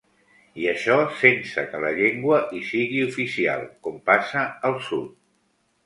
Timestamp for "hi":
2.55-2.63